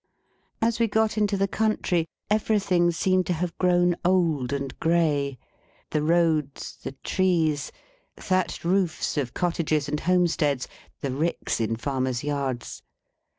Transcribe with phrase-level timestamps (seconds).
[0.63, 5.37] As we got into the country, everything seemed to have grown old and gray.
[5.91, 7.71] The roads, the trees,
[8.17, 10.67] thatched roofs of cottages and homesteads,
[11.01, 12.81] the ricks in farmers' yards.